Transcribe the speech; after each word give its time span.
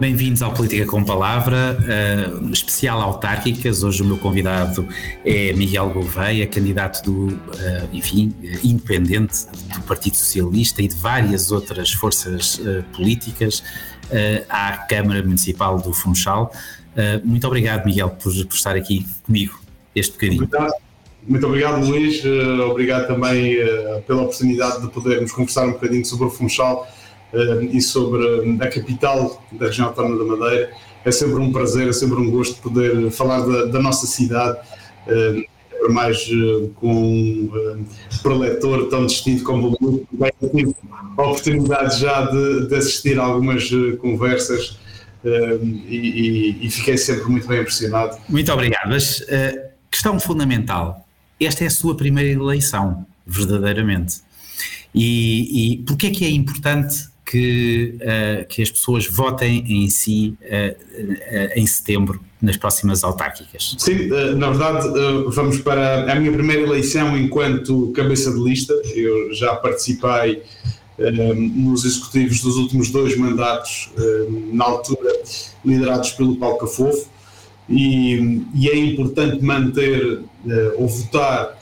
Bem-vindos 0.00 0.42
ao 0.42 0.54
Política 0.54 0.86
com 0.86 1.02
Palavra, 1.02 1.76
uh, 1.80 2.52
especial 2.52 3.00
autárquicas. 3.00 3.82
Hoje 3.82 4.00
o 4.00 4.04
meu 4.04 4.16
convidado 4.16 4.86
é 5.24 5.52
Miguel 5.54 5.90
Gouveia, 5.90 6.46
candidato 6.46 7.02
do, 7.02 7.34
uh, 7.34 7.88
enfim, 7.92 8.32
independente 8.62 9.46
do 9.74 9.82
Partido 9.82 10.14
Socialista 10.14 10.80
e 10.82 10.86
de 10.86 10.94
várias 10.94 11.50
outras 11.50 11.92
forças 11.92 12.60
uh, 12.60 12.84
políticas 12.94 13.62
à 14.48 14.78
Câmara 14.88 15.20
Municipal 15.20 15.78
do 15.78 15.92
Funchal. 15.92 16.50
muito 17.24 17.46
obrigado, 17.46 17.84
Miguel, 17.84 18.08
por, 18.08 18.32
por, 18.46 18.54
estar 18.54 18.74
aqui 18.74 19.04
comigo 19.22 19.60
este 19.94 20.12
bocadinho. 20.12 20.48
Muito, 21.26 21.46
obrigado, 21.46 21.84
Luís. 21.84 22.22
obrigado 22.70 23.06
também 23.06 23.56
pela 24.06 24.22
oportunidade 24.22 24.80
de 24.80 24.88
podermos 24.88 25.30
conversar 25.30 25.66
um 25.66 25.72
bocadinho 25.72 26.06
sobre 26.06 26.26
o 26.26 26.30
Funchal 26.30 26.88
e 27.70 27.80
sobre 27.80 28.56
a 28.60 28.68
capital 28.68 29.42
da 29.52 29.66
região 29.66 29.88
autónoma 29.88 30.18
da 30.18 30.24
Madeira. 30.24 30.70
É 31.04 31.10
sempre 31.10 31.36
um 31.36 31.52
prazer, 31.52 31.88
é 31.88 31.92
sempre 31.92 32.16
um 32.16 32.30
gosto 32.30 32.60
poder 32.60 33.10
falar 33.10 33.40
da, 33.40 33.66
da 33.66 33.80
nossa 33.80 34.06
cidade, 34.06 34.58
uh, 35.06 35.92
mais 35.92 36.28
com 36.74 36.92
um 36.92 37.84
preletor 38.22 38.88
tão 38.88 39.06
distinto 39.06 39.44
como 39.44 39.68
o 39.68 39.76
Luís. 39.80 40.32
Tive 40.50 40.74
a 41.16 41.22
oportunidade 41.22 42.00
já 42.00 42.22
de, 42.26 42.66
de 42.66 42.74
assistir 42.74 43.18
a 43.18 43.24
algumas 43.24 43.70
conversas 44.00 44.78
e, 45.24 46.58
e, 46.60 46.66
e, 46.66 46.70
fiquei 46.70 46.96
sempre 46.96 47.30
muito 47.30 47.46
bem 47.46 47.60
impressionado. 47.60 48.18
Muito 48.28 48.52
obrigado. 48.52 48.88
Mas, 48.88 49.24
questão 49.90 50.18
fundamental: 50.18 51.06
esta 51.40 51.64
é 51.64 51.68
a 51.68 51.70
sua 51.70 51.96
primeira 51.96 52.30
eleição, 52.30 53.06
verdadeiramente. 53.26 54.16
E, 54.94 55.74
e 55.74 55.76
porquê 55.84 56.08
é 56.08 56.10
que 56.10 56.24
é 56.24 56.30
importante 56.30 57.08
que, 57.30 57.94
uh, 57.96 58.46
que 58.48 58.62
as 58.62 58.70
pessoas 58.70 59.06
votem 59.06 59.62
em 59.68 59.90
si 59.90 60.34
uh, 60.42 61.52
em 61.54 61.66
setembro, 61.66 62.20
nas 62.40 62.56
próximas 62.56 63.04
autárquicas? 63.04 63.76
Sim, 63.78 64.08
na 64.36 64.50
verdade, 64.50 64.88
vamos 65.26 65.58
para 65.58 66.10
a 66.10 66.14
minha 66.14 66.32
primeira 66.32 66.62
eleição 66.62 67.18
enquanto 67.18 67.92
cabeça 67.92 68.32
de 68.32 68.38
lista. 68.38 68.72
Eu 68.94 69.34
já 69.34 69.56
participei 69.56 70.42
nos 71.26 71.84
executivos 71.84 72.40
dos 72.40 72.56
últimos 72.56 72.90
dois 72.90 73.16
mandatos, 73.16 73.90
na 74.52 74.64
altura 74.64 75.12
liderados 75.64 76.10
pelo 76.12 76.36
Paulo 76.36 76.58
Cafofo, 76.58 77.08
e, 77.68 78.42
e 78.54 78.68
é 78.68 78.76
importante 78.76 79.44
manter 79.44 80.20
ou 80.76 80.88
votar 80.88 81.58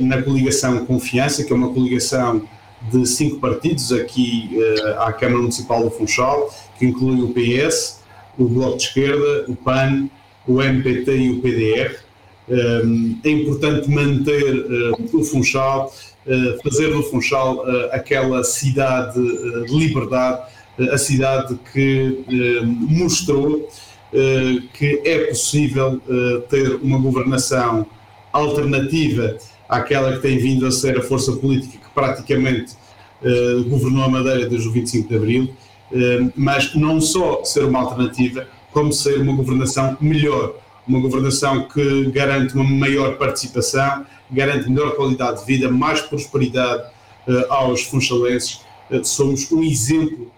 na 0.00 0.22
coligação 0.22 0.86
Confiança, 0.86 1.44
que 1.44 1.52
é 1.52 1.56
uma 1.56 1.72
coligação 1.72 2.42
de 2.90 3.06
cinco 3.06 3.38
partidos 3.38 3.92
aqui 3.92 4.50
uh, 4.52 5.00
à 5.00 5.12
Câmara 5.12 5.40
Municipal 5.40 5.84
do 5.84 5.90
Funchal, 5.90 6.52
que 6.78 6.86
inclui 6.86 7.20
o 7.22 7.28
PS, 7.28 8.00
o 8.38 8.46
Bloco 8.46 8.78
de 8.78 8.84
Esquerda, 8.84 9.44
o 9.48 9.54
PAN, 9.54 10.08
o 10.46 10.60
MPT 10.60 11.16
e 11.16 11.30
o 11.30 11.40
PDR. 11.40 11.96
Eh, 12.48 12.82
é 13.24 13.30
importante 13.30 13.88
manter 13.88 14.52
uh, 14.52 15.16
o 15.16 15.22
Funchal, 15.22 15.94
fazer 16.64 16.92
do 16.92 17.02
Funchal 17.04 17.64
aquela 17.92 18.42
cidade 18.42 19.14
de 19.66 19.74
liberdade, 19.76 20.42
a 20.92 20.98
cidade 20.98 21.58
que 21.72 22.24
mostrou 22.88 23.68
que 24.72 25.02
é 25.04 25.18
possível 25.26 26.00
ter 26.48 26.76
uma 26.76 26.98
governação 26.98 27.86
alternativa 28.32 29.36
àquela 29.68 30.12
que 30.12 30.20
tem 30.20 30.38
vindo 30.38 30.64
a 30.64 30.70
ser 30.70 30.98
a 30.98 31.02
força 31.02 31.32
política 31.32 31.81
praticamente 31.94 32.74
uh, 33.22 33.64
governou 33.68 34.04
a 34.04 34.08
Madeira 34.08 34.48
desde 34.48 34.68
o 34.68 34.72
25 34.72 35.08
de 35.08 35.16
Abril, 35.16 35.44
uh, 35.44 36.32
mas 36.36 36.74
não 36.74 37.00
só 37.00 37.44
ser 37.44 37.64
uma 37.64 37.80
alternativa, 37.80 38.46
como 38.72 38.92
ser 38.92 39.20
uma 39.20 39.34
governação 39.34 39.96
melhor, 40.00 40.54
uma 40.86 41.00
governação 41.00 41.68
que 41.68 42.10
garante 42.10 42.54
uma 42.54 42.64
maior 42.64 43.16
participação, 43.16 44.04
garante 44.30 44.68
melhor 44.68 44.96
qualidade 44.96 45.40
de 45.40 45.46
vida, 45.46 45.70
mais 45.70 46.00
prosperidade 46.00 46.82
uh, 47.28 47.52
aos 47.52 47.82
funchalenses. 47.84 48.60
somos 49.04 49.50
um 49.52 49.62
exemplo 49.62 50.30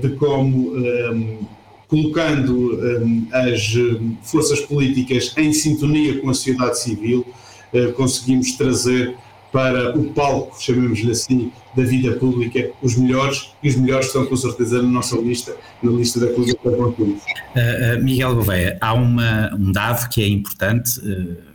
de 0.00 0.16
como 0.16 0.74
um, 0.74 1.46
colocando 1.86 2.74
um, 3.04 3.26
as 3.30 3.72
forças 4.22 4.60
políticas 4.60 5.32
em 5.36 5.52
sintonia 5.52 6.18
com 6.18 6.30
a 6.30 6.34
sociedade 6.34 6.80
civil, 6.80 7.24
conseguimos 7.94 8.52
trazer 8.52 9.16
para 9.52 9.96
o 9.98 10.04
palco, 10.12 10.60
chamemos-lhe 10.62 11.10
assim, 11.10 11.52
da 11.76 11.82
vida 11.82 12.12
pública, 12.16 12.70
os 12.82 12.96
melhores, 12.96 13.52
e 13.62 13.68
os 13.68 13.76
melhores 13.76 14.06
estão 14.06 14.26
com 14.26 14.36
certeza 14.36 14.82
na 14.82 14.88
nossa 14.88 15.16
lista, 15.16 15.56
na 15.82 15.90
lista 15.90 16.20
da 16.20 16.32
Coligação 16.32 16.72
uh, 16.72 17.02
uh, 17.02 18.02
Miguel 18.02 18.34
Gouveia, 18.34 18.78
há 18.80 18.94
uma, 18.94 19.54
um 19.54 19.72
dado 19.72 20.08
que 20.08 20.22
é 20.22 20.28
importante, 20.28 21.00
uh, 21.00 21.49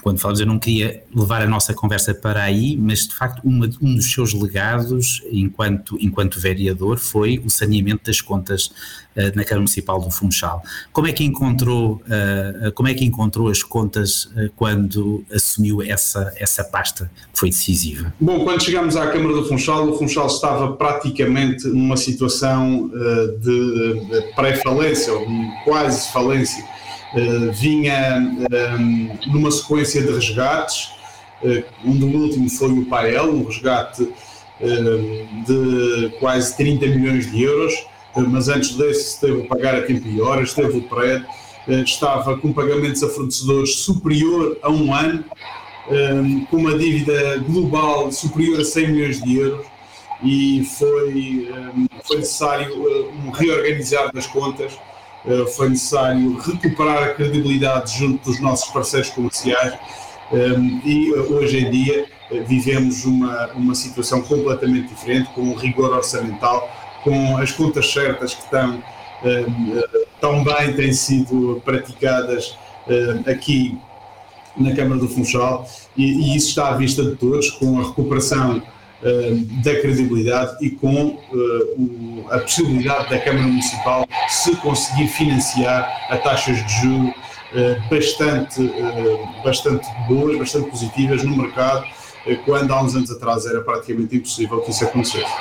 quando 0.00 0.18
falamos, 0.18 0.40
eu 0.40 0.46
não 0.46 0.58
queria 0.58 1.02
levar 1.14 1.42
a 1.42 1.46
nossa 1.46 1.74
conversa 1.74 2.14
para 2.14 2.42
aí, 2.42 2.76
mas 2.76 3.06
de 3.06 3.14
facto 3.14 3.40
uma, 3.44 3.68
um 3.80 3.94
dos 3.94 4.10
seus 4.10 4.32
legados 4.32 5.22
enquanto, 5.30 5.96
enquanto 6.00 6.40
vereador 6.40 6.98
foi 6.98 7.42
o 7.44 7.50
saneamento 7.50 8.04
das 8.04 8.20
contas 8.20 8.66
uh, 9.16 9.34
na 9.34 9.44
Câmara 9.44 9.60
Municipal 9.60 10.00
do 10.00 10.10
Funchal. 10.10 10.62
Como 10.92 11.06
é 11.06 11.12
que 11.12 11.24
encontrou, 11.24 12.02
uh, 12.06 12.72
como 12.72 12.88
é 12.88 12.94
que 12.94 13.04
encontrou 13.04 13.48
as 13.48 13.62
contas 13.62 14.24
uh, 14.24 14.50
quando 14.56 15.24
assumiu 15.32 15.82
essa, 15.82 16.32
essa 16.36 16.64
pasta 16.64 17.10
que 17.32 17.38
foi 17.38 17.50
decisiva? 17.50 18.12
Bom, 18.20 18.44
quando 18.44 18.62
chegámos 18.62 18.96
à 18.96 19.08
Câmara 19.10 19.34
do 19.34 19.44
Funchal, 19.44 19.88
o 19.88 19.98
Funchal 19.98 20.26
estava 20.26 20.72
praticamente 20.72 21.66
numa 21.68 21.96
situação 21.96 22.90
de, 23.40 24.32
pré-falência, 24.34 25.12
ou 25.12 25.26
quase 25.64 26.10
falência 26.12 26.71
vinha 27.52 28.18
um, 28.18 28.46
eh, 28.50 29.18
numa 29.26 29.50
sequência 29.50 30.02
de 30.02 30.12
resgates, 30.12 30.90
uh, 31.42 31.64
um 31.84 31.96
do 31.96 32.06
último 32.06 32.48
foi 32.48 32.70
o 32.72 32.86
Pael, 32.86 33.32
um 33.34 33.44
resgate 33.44 34.08
de 35.44 36.10
quase 36.20 36.56
30 36.56 36.86
milhões 36.86 37.28
de 37.32 37.42
euros, 37.42 37.74
mas 38.28 38.48
antes 38.48 38.76
desse 38.76 39.20
teve 39.20 39.32
o 39.32 39.48
pagar 39.48 39.74
a 39.74 39.82
tempo 39.82 40.06
e 40.06 40.20
horas, 40.20 40.54
teve 40.54 40.78
o 40.78 40.82
prédio, 40.82 41.26
estava 41.84 42.38
com 42.38 42.52
pagamentos 42.52 43.02
a 43.02 43.08
fornecedores 43.08 43.78
superior 43.78 44.56
a 44.62 44.70
um 44.70 44.94
ano, 44.94 45.24
com 46.48 46.58
uma 46.58 46.78
dívida 46.78 47.38
global 47.38 48.12
superior 48.12 48.60
a 48.60 48.64
100 48.64 48.86
milhões 48.92 49.20
de 49.20 49.36
euros. 49.36 49.66
E 50.22 50.64
foi, 50.78 51.48
foi 52.04 52.18
necessário 52.18 52.72
um 53.26 53.30
reorganizar 53.30 54.12
das 54.12 54.28
contas. 54.28 54.72
eh, 54.74 54.91
foi 55.54 55.68
necessário 55.68 56.36
recuperar 56.38 57.02
a 57.04 57.14
credibilidade 57.14 57.96
junto 57.98 58.24
dos 58.24 58.40
nossos 58.40 58.70
parceiros 58.72 59.10
comerciais 59.10 59.74
ehm, 60.32 60.80
e 60.84 61.12
eh, 61.14 61.20
hoje 61.20 61.58
em 61.58 61.70
dia 61.70 62.06
eh, 62.30 62.40
vivemos 62.40 63.04
uma, 63.04 63.46
uma 63.52 63.74
situação 63.74 64.20
completamente 64.22 64.88
diferente, 64.88 65.30
com 65.30 65.42
um 65.42 65.54
rigor 65.54 65.92
orçamental, 65.92 66.68
com 67.04 67.36
as 67.36 67.52
contas 67.52 67.92
certas 67.92 68.34
que 68.34 68.42
estão 68.42 68.82
ehm, 69.24 69.80
tão 70.20 70.42
bem 70.42 70.72
têm 70.74 70.92
sido 70.92 71.62
praticadas 71.64 72.56
aqui 73.26 73.78
na 74.56 74.74
Câmara 74.74 75.00
do 75.00 75.08
Funchal 75.08 75.68
e, 75.96 76.04
e, 76.04 76.36
isso 76.36 76.48
está 76.48 76.70
à 76.70 76.76
vista 76.76 77.04
de 77.04 77.14
todos, 77.16 77.50
com 77.50 77.80
a 77.80 77.84
recuperação 77.84 78.62
da 79.62 79.80
credibilidade 79.80 80.64
e 80.64 80.70
com 80.70 81.18
uh, 81.32 82.26
a 82.30 82.38
possibilidade 82.38 83.10
da 83.10 83.18
Câmara 83.18 83.46
Municipal 83.46 84.08
se 84.28 84.54
conseguir 84.56 85.08
financiar 85.08 86.06
a 86.08 86.16
taxas 86.16 86.64
de 86.64 86.80
juros 86.80 87.10
uh, 87.10 87.88
bastante, 87.90 88.60
bastante 89.44 89.88
boas, 90.06 90.38
bastante 90.38 90.70
positivas 90.70 91.24
no 91.24 91.36
mercado, 91.36 91.84
quando 92.44 92.72
há 92.72 92.80
uns 92.80 92.94
anos 92.94 93.10
atrás 93.10 93.44
era 93.44 93.60
praticamente 93.62 94.16
impossível 94.16 94.60
que 94.60 94.70
isso 94.70 94.84
acontecesse. 94.84 95.32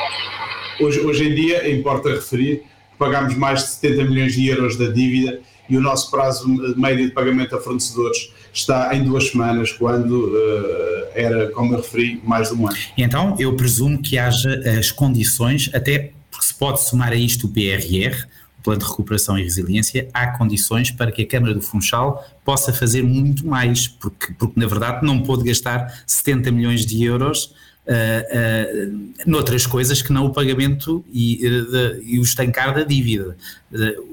Hoje, 0.79 0.99
hoje 1.01 1.29
em 1.29 1.35
dia, 1.35 1.71
importa 1.71 2.09
referir 2.09 2.63
que 2.91 2.97
pagamos 2.97 3.35
mais 3.35 3.61
de 3.61 3.69
70 3.69 4.03
milhões 4.05 4.33
de 4.33 4.47
euros 4.47 4.75
da 4.75 4.87
dívida 4.87 5.39
e 5.69 5.77
o 5.77 5.81
nosso 5.81 6.09
prazo 6.09 6.47
médio 6.75 7.05
de 7.05 7.11
pagamento 7.13 7.55
a 7.55 7.61
fornecedores 7.61 8.31
está 8.53 8.93
em 8.95 9.03
duas 9.03 9.29
semanas, 9.29 9.71
quando 9.71 10.27
uh, 10.27 11.07
era, 11.13 11.49
como 11.51 11.73
eu 11.73 11.77
referi, 11.77 12.21
mais 12.23 12.49
de 12.49 12.55
um 12.55 12.67
ano. 12.67 12.77
Então 12.97 13.35
eu 13.39 13.55
presumo 13.55 14.01
que 14.01 14.17
haja 14.17 14.61
as 14.77 14.91
condições, 14.91 15.69
até 15.73 16.11
porque 16.29 16.45
se 16.45 16.53
pode 16.53 16.83
somar 16.83 17.11
a 17.11 17.15
isto 17.15 17.47
o 17.47 17.49
PRR, 17.49 18.25
o 18.59 18.63
Plano 18.63 18.79
de 18.79 18.85
Recuperação 18.85 19.37
e 19.37 19.43
Resiliência, 19.43 20.07
há 20.13 20.37
condições 20.37 20.91
para 20.91 21.11
que 21.11 21.23
a 21.23 21.27
Câmara 21.27 21.53
do 21.53 21.61
Funchal 21.61 22.23
possa 22.45 22.71
fazer 22.71 23.03
muito 23.03 23.45
mais, 23.45 23.87
porque, 23.87 24.33
porque 24.33 24.59
na 24.59 24.67
verdade 24.67 25.05
não 25.05 25.21
pôde 25.21 25.43
gastar 25.43 26.03
70 26.05 26.51
milhões 26.51 26.85
de 26.85 27.03
euros 27.03 27.53
uh, 27.87 27.91
uh, 27.91 29.13
noutras 29.25 29.65
coisas 29.65 30.01
que 30.01 30.13
não 30.13 30.25
o 30.25 30.33
pagamento 30.33 31.03
e, 31.11 31.45
uh, 31.47 32.01
e 32.03 32.19
o 32.19 32.21
estancar 32.21 32.73
da 32.73 32.83
dívida. 32.83 33.35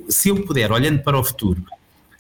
Se 0.09 0.31
eu 0.31 0.43
puder, 0.45 0.73
olhando 0.73 1.03
para 1.03 1.19
o 1.19 1.25
futuro, 1.25 1.65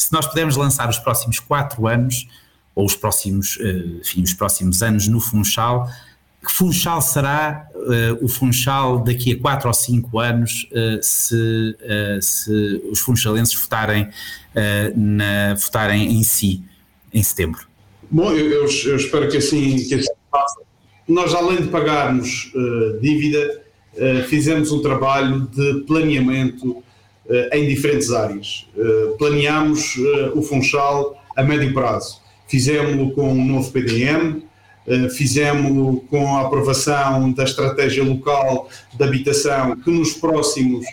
se 0.09 0.13
nós 0.15 0.27
pudermos 0.27 0.57
lançar 0.57 0.89
os 0.89 0.99
próximos 0.99 1.39
quatro 1.39 1.87
anos, 1.87 2.27
ou 2.75 2.87
os 2.87 2.97
próximos, 2.97 3.59
enfim, 4.01 4.23
os 4.23 4.33
próximos 4.33 4.83
anos 4.83 5.07
no 5.07 5.21
Funchal, 5.21 5.87
que 6.43 6.51
Funchal 6.51 7.03
será 7.03 7.69
uh, 7.75 8.25
o 8.25 8.29
Funchal 8.29 9.01
daqui 9.01 9.33
a 9.33 9.39
4 9.39 9.69
ou 9.69 9.75
5 9.75 10.19
anos 10.19 10.67
uh, 10.73 11.03
se, 11.03 11.35
uh, 11.35 12.23
se 12.23 12.83
os 12.91 13.01
funchalenses 13.01 13.55
votarem, 13.55 14.09
na, 14.97 15.55
votarem 15.55 16.19
em 16.19 16.23
si 16.23 16.65
em 17.13 17.23
setembro? 17.23 17.69
Bom, 18.11 18.33
eu, 18.33 18.47
eu, 18.47 18.63
eu 18.63 18.97
espero 18.97 19.29
que 19.29 19.37
assim, 19.37 19.77
que 19.87 19.95
assim 19.95 20.09
faça. 20.33 20.61
Nós, 21.07 21.35
além 21.35 21.63
de 21.63 21.69
pagarmos 21.69 22.51
dívida, 23.01 23.63
fizemos 24.27 24.73
um 24.73 24.81
trabalho 24.81 25.41
de 25.43 25.85
planeamento 25.87 26.83
em 27.53 27.69
diferentes 27.69 28.11
áreas. 28.11 28.67
planeámos 29.19 29.97
o 30.35 30.43
Funchal 30.43 31.15
a 31.37 31.43
médio 31.43 31.73
prazo. 31.73 32.21
Fizemos-lo 32.49 33.13
com 33.13 33.31
um 33.31 33.45
novo 33.45 33.71
PDM, 33.71 34.43
eh, 34.89 35.11
fizemos 35.11 36.03
com 36.09 36.37
a 36.37 36.47
aprovação 36.47 37.31
da 37.31 37.45
estratégia 37.45 38.03
local 38.03 38.71
de 38.95 39.05
habitação, 39.05 39.77
que 39.77 39.91
nos 39.91 40.15
próximos 40.15 40.87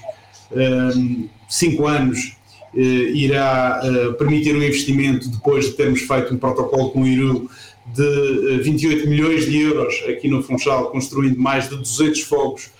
ehm, 0.54 1.30
cinco 1.48 1.88
anos 1.88 2.36
eh, 2.76 2.80
irá 2.80 3.80
eh, 3.81 4.12
permitir 4.18 4.54
um 4.54 4.62
investimento, 4.62 5.30
depois 5.30 5.68
de 5.68 5.72
termos 5.72 6.02
feito 6.02 6.34
um 6.34 6.38
protocolo 6.38 6.90
com 6.92 7.04
o 7.04 7.08
IRU, 7.08 7.50
de 7.88 8.60
28 8.64 9.08
milhões 9.08 9.46
de 9.46 9.62
euros 9.62 10.04
aqui 10.10 10.28
no 10.28 10.44
Funchal, 10.44 10.92
construindo 10.92 11.40
mais 11.40 11.70
de 11.70 11.78
200 11.78 12.22
fogos 12.22 12.72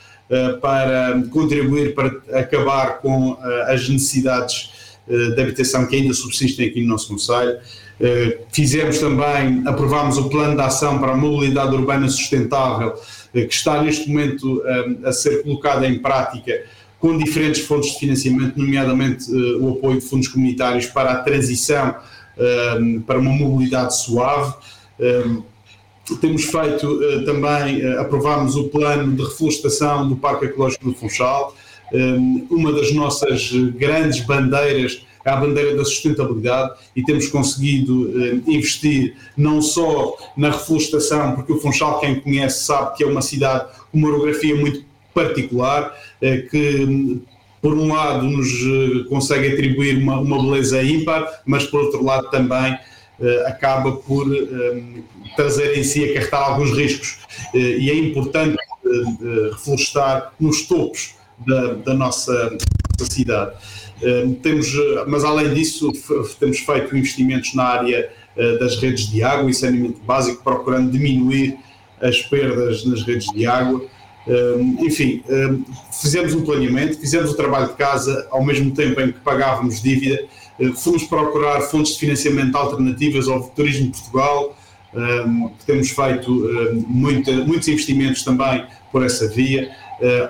para 0.62 1.24
contribuir 1.32 1.94
para 1.94 2.08
acabar 2.40 3.00
com 3.00 3.38
as 3.68 3.88
necessidades 3.88 4.72
de 5.08 5.40
habitação 5.40 5.86
que 5.86 5.96
ainda 5.96 6.14
subsistem 6.14 6.68
aqui 6.68 6.82
no 6.82 6.88
nosso 6.88 7.10
Conselho. 7.10 7.60
Eh, 8.00 8.40
fizemos 8.52 8.98
também, 9.00 9.64
aprovámos 9.66 10.18
o 10.18 10.28
plano 10.30 10.56
de 10.56 10.62
ação 10.62 11.00
para 11.00 11.14
a 11.14 11.16
mobilidade 11.16 11.74
urbana 11.74 12.10
sustentável, 12.10 12.94
eh, 13.34 13.46
que 13.46 13.54
está 13.54 13.82
neste 13.82 14.10
momento 14.10 14.62
eh, 14.66 14.96
a 15.06 15.14
ser 15.14 15.44
colocado 15.44 15.86
em 15.86 16.00
prática 16.00 16.64
com 17.00 17.18
diferentes 17.18 17.62
fontes 17.62 17.94
de 17.94 18.00
financiamento, 18.00 18.58
nomeadamente 18.58 19.32
o 19.60 19.74
apoio 19.74 20.00
de 20.00 20.06
fundos 20.06 20.28
comunitários 20.28 20.88
para 20.88 21.12
a 21.12 21.16
transição 21.18 21.94
para 23.06 23.20
uma 23.20 23.32
mobilidade 23.32 23.96
suave. 23.96 24.56
Temos 26.22 26.46
feito 26.46 27.00
também, 27.26 27.84
aprovámos 27.98 28.56
o 28.56 28.66
plano 28.66 29.16
de 29.16 29.24
reflorestação 29.24 30.08
do 30.08 30.16
Parque 30.16 30.46
Ecológico 30.46 30.86
do 30.86 30.94
Funchal, 30.94 31.56
uma 32.50 32.72
das 32.72 32.92
nossas 32.92 33.52
grandes 33.52 34.22
bandeiras 34.22 35.06
é 35.26 35.32
a 35.32 35.36
bandeira 35.38 35.76
da 35.76 35.84
sustentabilidade 35.84 36.76
e 36.96 37.04
temos 37.04 37.28
conseguido 37.28 38.14
eh, 38.16 38.36
investir 38.46 39.16
não 39.36 39.60
só 39.60 40.16
na 40.38 40.52
reflorestação, 40.52 41.34
porque 41.34 41.52
o 41.52 41.60
Funchal, 41.60 42.00
quem 42.00 42.20
conhece, 42.20 42.64
sabe 42.64 42.96
que 42.96 43.04
é 43.04 43.08
uma 43.08 43.24
cidade 43.24 43.66
com 43.92 43.98
uma 43.98 44.10
orografia 44.10 44.56
muito 44.56 44.86
particular, 45.16 45.98
eh, 46.22 46.44
que 46.44 47.20
por 47.60 47.74
um 47.74 47.92
lado 47.92 48.24
nos 48.24 48.48
eh, 48.48 49.10
consegue 49.10 49.54
atribuir 49.54 49.98
uma, 49.98 50.20
uma 50.20 50.44
beleza 50.44 50.84
ímpar, 50.84 51.42
mas 51.44 51.66
por 51.66 51.82
outro 51.82 52.04
lado 52.04 52.30
também 52.30 52.78
acaba 53.48 53.94
por 53.94 54.28
trazer 55.36 55.78
em 55.78 55.84
si, 55.84 56.04
acarretar 56.04 56.42
alguns 56.42 56.72
riscos. 56.72 57.18
e 57.54 57.90
é 57.90 57.96
importante 57.96 58.58
reflorestar 59.52 60.34
nos 60.40 60.64
topos 60.64 61.16
da, 61.46 61.74
da 61.74 61.94
nossa, 61.94 62.58
cidade. 63.10 63.56
Temos, 64.42 64.74
eh, 64.74 65.06
mas 65.08 65.24
além 65.24 65.54
disso, 65.54 65.92
temos 66.40 66.60
feito 66.60 66.96
investimentos 66.96 67.54
na 67.54 67.64
área 67.64 68.10
eh, 68.38 68.58
das 68.58 68.78
redes 68.78 69.10
de 69.10 69.24
água 69.24 69.50
e 69.50 69.54
saneamento 69.54 70.00
básico, 70.02 70.44
procurando 70.44 70.92
diminuir 70.92 71.58
as 72.02 72.22
perdas 72.22 72.86
nas 72.86 73.04
redes 73.04 73.28
de 73.34 73.46
água. 73.46 73.86
Enfim, 74.80 75.24
fizemos 76.02 76.34
um 76.34 76.42
planeamento, 76.42 77.00
fizemos 77.00 77.32
o 77.32 77.36
trabalho 77.36 77.68
de 77.68 77.74
casa 77.74 78.28
ao 78.32 78.44
mesmo 78.44 78.72
tempo 78.72 79.00
em 79.00 79.12
que 79.12 79.20
pagávamos 79.20 79.82
dívida, 79.82 80.20
eh, 80.60 80.72
fomos 80.76 81.04
procurar 81.04 81.62
fontes 81.62 81.94
de 81.94 82.00
financiamento 82.00 82.56
alternativas 82.56 83.28
ao 83.28 83.44
Turismo 83.50 83.86
de 83.86 83.92
Portugal, 83.92 84.58
temos 85.66 85.90
feito 85.90 86.32
muita, 86.88 87.32
muitos 87.32 87.68
investimentos 87.68 88.24
também 88.24 88.66
por 88.92 89.04
essa 89.04 89.28
via, 89.28 89.70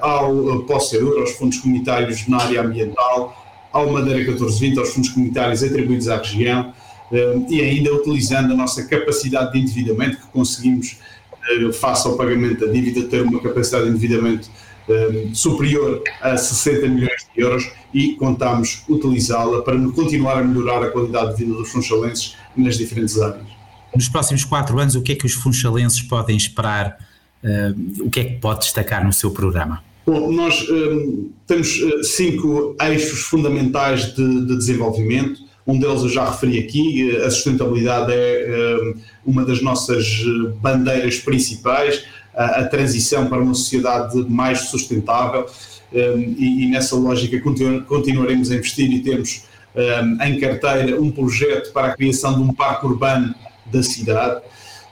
ao 0.02 0.64
POSSEUR, 0.64 1.20
aos 1.20 1.32
fundos 1.32 1.60
comunitários 1.60 2.28
na 2.28 2.42
área 2.42 2.62
ambiental, 2.62 3.46
ao 3.76 3.92
Madeira 3.92 4.20
1420, 4.20 4.80
aos 4.80 4.90
fundos 4.90 5.10
comunitários 5.10 5.62
atribuídos 5.62 6.08
à 6.08 6.18
região 6.18 6.74
eh, 7.12 7.36
e 7.50 7.62
ainda 7.62 7.94
utilizando 7.94 8.54
a 8.54 8.56
nossa 8.56 8.86
capacidade 8.86 9.52
de 9.52 9.60
endividamento 9.60 10.18
que 10.18 10.28
conseguimos, 10.28 10.98
eh, 11.50 11.72
face 11.74 12.08
ao 12.08 12.16
pagamento 12.16 12.66
da 12.66 12.72
dívida, 12.72 13.06
ter 13.08 13.22
uma 13.22 13.42
capacidade 13.42 13.86
de 13.86 13.92
endividamento 13.92 14.50
superior 15.34 16.04
a 16.22 16.38
60 16.38 16.88
milhões 16.88 17.28
de 17.34 17.42
euros 17.42 17.72
e 17.92 18.14
contamos 18.14 18.84
utilizá-la 18.88 19.64
para 19.64 19.76
continuar 19.92 20.38
a 20.38 20.44
melhorar 20.44 20.84
a 20.84 20.92
qualidade 20.92 21.32
de 21.32 21.44
vida 21.44 21.58
dos 21.58 21.72
funchalenses 21.72 22.36
nas 22.56 22.78
diferentes 22.78 23.20
áreas. 23.20 23.55
Nos 23.96 24.10
próximos 24.10 24.44
quatro 24.44 24.78
anos, 24.80 24.96
o 24.96 25.02
que 25.02 25.14
é 25.14 25.16
que 25.16 25.26
os 25.26 25.34
funchalenses 25.34 26.02
podem 26.02 26.36
esperar? 26.36 26.98
o 28.00 28.10
que 28.10 28.20
é 28.20 28.24
que 28.24 28.34
pode 28.38 28.62
destacar 28.62 29.06
no 29.06 29.14
seu 29.14 29.30
programa? 29.30 29.84
Bom, 30.06 30.32
nós 30.32 30.68
um, 30.70 31.32
temos 31.48 31.80
uh, 31.82 32.04
cinco 32.04 32.76
eixos 32.80 33.22
fundamentais 33.22 34.14
de, 34.14 34.46
de, 34.46 34.56
desenvolvimento. 34.56 35.42
Um 35.66 35.80
deles 35.80 36.04
eu 36.04 36.10
já 36.10 36.30
referi 36.30 36.60
aqui, 36.60 37.12
uh, 37.12 37.26
a 37.26 37.32
sustentabilidade 37.32 38.12
é 38.14 38.78
um, 39.26 39.32
uma 39.32 39.44
das 39.44 39.62
nossas 39.62 40.20
uh, 40.22 40.50
bandeiras 40.62 41.18
principais, 41.18 42.04
a, 42.36 42.62
a, 42.62 42.66
transição 42.68 43.28
para 43.28 43.42
uma 43.42 43.56
sociedade 43.56 44.16
mais 44.30 44.62
sustentável 44.62 45.48
um, 45.92 46.36
e, 46.38 46.66
e, 46.66 46.68
nessa 46.68 46.96
lógica 46.96 47.40
continu, 47.40 47.82
continuaremos 47.84 48.52
a 48.52 48.56
investir 48.56 48.92
e 48.92 49.00
temos 49.00 49.44
um, 49.76 50.24
em 50.24 50.40
carteira 50.40 51.02
um 51.02 51.10
projeto 51.10 51.72
para 51.74 51.88
a 51.88 51.96
criação 51.96 52.36
de 52.36 52.42
um 52.42 52.54
parque 52.54 52.86
urbano 52.86 53.34
da 53.66 53.84
cidade. 53.84 54.42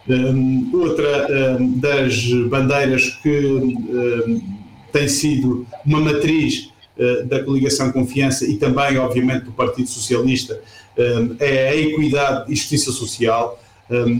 Um, 0.08 0.70
outra 0.74 1.58
das 1.78 2.26
bandeiras 2.50 3.10
que 3.22 3.78
tem 4.92 5.08
sido 5.08 5.66
uma 5.86 6.02
matriz 6.02 6.70
da 7.26 7.42
coligação 7.44 7.92
Confiança 7.92 8.46
e 8.46 8.58
também, 8.58 8.98
obviamente, 8.98 9.46
do 9.46 9.52
Partido 9.52 9.88
Socialista, 9.88 10.60
é 11.40 11.70
a 11.70 11.76
equidade 11.76 12.52
e 12.52 12.56
justiça 12.56 12.92
social, 12.92 13.60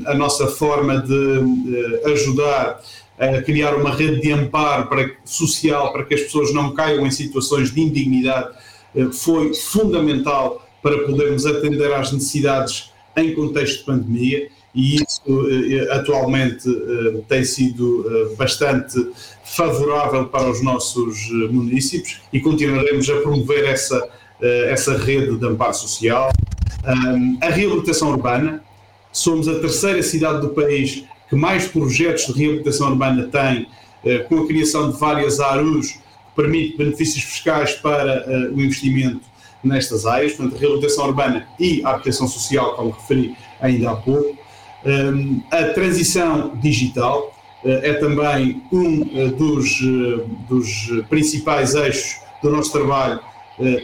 a 0.06 0.14
nossa 0.16 0.48
forma 0.48 1.00
de 1.00 2.12
ajudar 2.12 2.82
a 3.20 3.42
criar 3.42 3.76
uma 3.76 3.94
rede 3.94 4.22
de 4.22 4.32
amparo 4.32 4.88
para, 4.88 5.12
social 5.24 5.92
para 5.92 6.04
que 6.06 6.16
as 6.16 6.22
pessoas 6.22 6.54
não 6.54 6.74
caiam 6.74 7.06
em 7.06 7.12
situações 7.12 7.72
de 7.72 7.82
indignidade 7.82 8.50
foi 9.12 9.54
fundamental 9.54 10.66
para 10.82 11.00
podermos 11.06 11.46
atender 11.46 11.92
às 11.94 12.12
necessidades 12.12 12.92
em 13.16 13.34
contexto 13.34 13.80
de 13.80 13.86
pandemia 13.86 14.50
e 14.74 14.96
isso 14.96 15.22
eh, 15.28 15.94
atualmente 15.94 16.68
eh, 16.68 17.22
tem 17.28 17.44
sido 17.44 18.06
eh, 18.08 18.36
bastante 18.36 19.08
favorável 19.44 20.26
para 20.26 20.50
os 20.50 20.64
nossos 20.64 21.30
municípios 21.52 22.22
e 22.32 22.40
continuaremos 22.40 23.08
a 23.10 23.18
promover 23.18 23.66
essa, 23.66 24.10
essa 24.42 24.98
rede 24.98 25.38
de 25.38 25.46
amparo 25.46 25.76
social. 25.76 26.32
A 27.40 27.50
reabilitação 27.50 28.10
urbana, 28.10 28.64
somos 29.12 29.48
a 29.48 29.60
terceira 29.60 30.02
cidade 30.02 30.42
do 30.42 30.50
país 30.50 31.04
que 31.30 31.36
mais 31.36 31.68
projetos 31.68 32.26
de 32.26 32.34
reabilitação 32.34 32.90
urbana 32.90 33.30
tem, 33.32 33.68
com 34.28 34.40
a 34.40 34.48
criação 34.48 34.90
de 34.90 34.98
várias 34.98 35.40
ARUs, 35.40 35.92
que 35.92 36.02
permite 36.36 36.78
benefícios 36.78 37.24
fiscais 37.24 37.74
para 37.74 38.50
o 38.52 38.60
investimento 38.60 39.22
nestas 39.64 40.06
áreas, 40.06 40.34
portanto, 40.34 40.56
a 40.56 40.60
reabilitação 40.60 41.06
urbana 41.06 41.48
e 41.60 41.82
a 41.84 41.92
habitação 41.92 42.28
social, 42.28 42.76
como 42.76 42.92
referi 42.92 43.36
ainda 43.62 43.92
há 43.92 43.96
pouco. 43.96 44.38
A 45.52 45.64
transição 45.74 46.52
digital 46.56 47.34
eh, 47.64 47.92
é 47.92 47.94
também 47.94 48.62
um 48.72 49.10
eh, 49.14 49.28
dos, 49.30 49.82
eh, 49.82 50.26
dos 50.50 51.06
principais 51.10 51.74
eixos 51.76 52.20
do 52.42 52.50
nosso 52.50 52.72
trabalho 52.72 53.20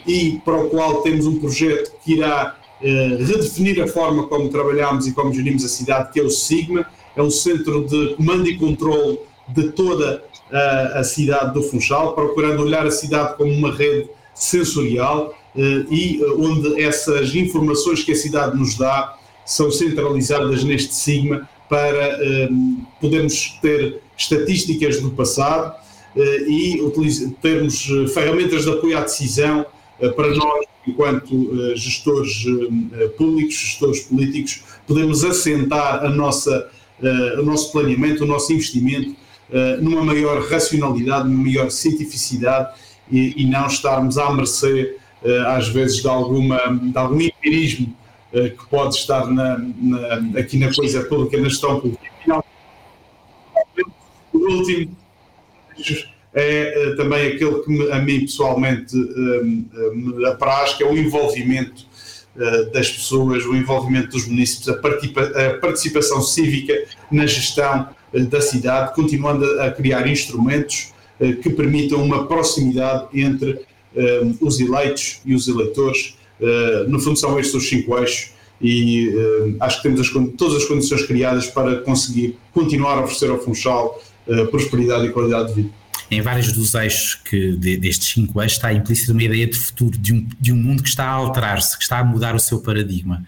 e 0.06 0.42
para 0.44 0.58
o 0.58 0.70
qual 0.70 1.02
temos 1.04 1.28
um 1.28 1.40
projeto 1.40 1.94
que 2.04 2.14
irá 2.14 2.58
redefinir 2.82 3.82
a 3.82 3.88
forma 3.88 4.28
como 4.28 4.50
trabalhamos 4.50 5.06
e 5.06 5.14
como 5.14 5.32
gerimos 5.32 5.64
a 5.64 5.70
cidade, 5.70 6.12
que 6.12 6.20
é 6.20 6.24
o 6.24 6.30
SIGMA, 6.30 6.88
é 7.16 7.22
um 7.22 7.30
centro 7.30 7.86
de 7.86 8.16
comando 8.16 8.48
e 8.48 8.58
controle 8.58 9.20
de 9.48 9.72
toda 9.72 10.24
a, 10.52 11.00
a 11.00 11.04
cidade 11.04 11.54
do 11.54 11.62
Funchal, 11.62 12.14
procurando 12.14 12.64
olhar 12.64 12.86
a 12.86 12.92
cidade 12.92 13.38
como 13.38 13.54
uma 13.54 13.72
rede 13.72 14.10
sensorial 14.34 15.36
e 15.56 16.24
onde 16.38 16.82
essas 16.82 17.34
informações 17.36 18.04
que 18.04 18.12
a 18.12 18.16
cidade 18.16 18.58
nos 18.58 18.78
dá 18.78 19.18
são 19.46 19.72
centralizadas 19.72 20.64
neste 20.64 20.94
Sigma 20.94 21.50
para 21.68 22.20
um, 22.52 22.84
podermos 23.00 23.58
ter 23.62 24.02
estatísticas 24.18 25.02
do 25.02 25.12
passado 25.12 25.76
e 26.16 26.82
termos 27.42 27.88
eh, 27.90 28.08
ferramentas 28.08 28.64
de 28.64 28.72
apoio 28.72 28.98
à 28.98 29.02
decisão 29.02 29.66
para 30.16 30.34
nós, 30.34 30.66
enquanto 30.88 31.76
gestores 31.76 32.44
públicos, 33.18 33.56
gestores 33.56 34.02
políticos, 34.02 34.64
podemos 34.88 35.24
assentar 35.24 36.04
a 36.04 36.10
nossa, 36.10 36.70
o 37.38 37.44
nosso 37.44 37.72
planeamento, 37.72 38.24
o 38.24 38.28
nosso 38.28 38.52
investimento 38.52 39.16
numa 39.82 40.04
maior 40.04 40.42
racionalidade, 40.42 41.28
numa 41.30 41.44
maior 41.44 41.70
cientificidade 41.70 42.76
e, 43.12 43.44
e 43.44 43.46
não 43.46 43.68
estarmos 43.68 44.18
à 44.18 44.34
mercê, 44.34 44.98
às 45.48 45.68
vezes, 45.68 46.02
de, 46.02 46.08
alguma, 46.08 46.58
de 46.68 46.98
algum 46.98 47.20
empirismo 47.22 47.96
que 48.32 48.70
pode 48.70 48.96
estar 48.96 49.26
na, 49.28 49.58
na, 49.58 50.40
aqui 50.40 50.58
na 50.58 50.74
coisa 50.74 51.04
pública, 51.04 51.38
na 51.38 51.50
gestão 51.50 51.80
pública. 51.80 52.10
Por 54.32 54.50
último, 54.50 54.96
é 56.34 56.94
também 56.96 57.28
aquele 57.28 57.60
que 57.62 57.72
me, 57.72 57.92
a 57.92 58.00
mim 58.00 58.22
pessoalmente 58.22 58.96
me 58.96 60.26
apraz, 60.28 60.74
que 60.74 60.84
é 60.84 60.88
o 60.88 60.98
envolvimento 60.98 61.88
das 62.72 62.90
pessoas, 62.90 63.46
o 63.46 63.56
envolvimento 63.56 64.10
dos 64.12 64.28
municípios, 64.28 64.70
a, 64.70 65.54
participação 65.60 66.22
cívica 66.22 66.74
na 67.12 67.26
gestão 67.26 67.90
da 68.14 68.42
cidade, 68.42 68.96
continuando 68.96 69.46
a 69.60 69.72
criar 69.72 70.08
instrumentos 70.08 70.94
que 71.42 71.50
permitam 71.50 72.02
uma 72.02 72.26
proximidade 72.26 73.08
entre 73.14 73.60
os 74.40 74.60
eleitos 74.60 75.22
e 75.26 75.34
os 75.34 75.48
eleitores. 75.48 76.16
No 76.88 77.00
fundo, 77.00 77.18
são 77.18 77.40
estes 77.40 77.56
os 77.56 77.68
cinco 77.68 77.98
eixos 77.98 78.32
e 78.62 79.14
acho 79.60 79.78
que 79.78 79.84
temos 79.84 80.02
as, 80.02 80.10
todas 80.38 80.56
as 80.56 80.66
condições 80.66 81.04
criadas 81.04 81.48
para 81.48 81.78
conseguir 81.82 82.38
continuar 82.54 82.98
a 82.98 83.04
oferecer 83.04 83.30
ao 83.30 83.40
Funchal 83.40 84.02
prosperidade 84.52 85.08
e 85.08 85.10
qualidade 85.10 85.50
de 85.50 85.62
vida 85.62 85.80
em 86.12 86.22
vários 86.22 86.52
dos 86.52 86.74
eixos 86.74 87.16
que, 87.16 87.56
de, 87.56 87.78
destes 87.78 88.08
cinco 88.08 88.42
eixos 88.42 88.58
está 88.58 88.74
implícita 88.74 89.12
uma 89.12 89.24
ideia 89.24 89.46
de 89.46 89.58
futuro, 89.58 89.98
de 89.98 90.14
um, 90.14 90.28
de 90.40 90.52
um 90.52 90.56
mundo 90.56 90.82
que 90.82 90.90
está 90.90 91.06
a 91.06 91.12
alterar-se, 91.12 91.78
que 91.78 91.84
está 91.84 92.00
a 92.00 92.04
mudar 92.04 92.36
o 92.36 92.40
seu 92.40 92.60
paradigma. 92.60 93.24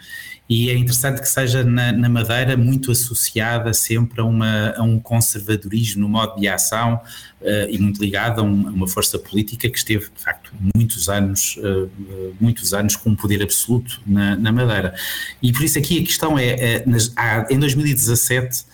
E 0.52 0.70
é 0.70 0.78
interessante 0.78 1.22
que 1.22 1.30
seja 1.30 1.64
na, 1.64 1.94
na 1.94 2.10
Madeira 2.10 2.58
muito 2.58 2.92
associada 2.92 3.74
sempre 3.74 4.20
a, 4.20 4.26
uma, 4.26 4.72
a 4.76 4.84
um 4.84 5.00
conservadorismo 5.00 6.02
no 6.02 6.10
modo 6.10 6.38
de 6.38 6.46
ação 6.50 6.96
uh, 7.40 7.70
e 7.70 7.80
muito 7.80 8.02
ligada 8.02 8.42
a, 8.42 8.44
um, 8.44 8.68
a, 8.68 8.72
uma 8.72 8.86
força 8.86 9.18
política 9.18 9.70
que 9.70 9.78
esteve, 9.78 10.08
de 10.14 10.22
facto, 10.22 10.52
muitos 10.76 11.08
anos, 11.08 11.56
uh, 11.56 11.90
muitos 12.38 12.74
anos 12.74 12.98
com 12.98 13.12
um 13.12 13.16
poder 13.16 13.42
absoluto 13.42 14.02
na, 14.06 14.36
na, 14.36 14.52
Madeira. 14.52 14.94
E 15.42 15.54
por 15.54 15.64
isso 15.64 15.80
aqui 15.80 16.00
a 16.00 16.04
questão 16.04 16.38
é, 16.38 16.50
é 16.50 16.84
nas, 16.86 17.14
há, 17.16 17.48
em 17.50 17.58
2017 17.58 18.70